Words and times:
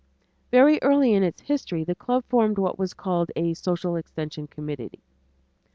Very 0.49 0.79
early 0.81 1.13
in 1.13 1.21
its 1.21 1.41
history 1.41 1.83
the 1.83 1.93
club 1.93 2.23
formed 2.27 2.57
what 2.57 2.79
was 2.79 2.95
called 2.95 3.29
"A 3.35 3.53
Social 3.53 3.95
Extension 3.95 4.47
Committee." 4.47 5.03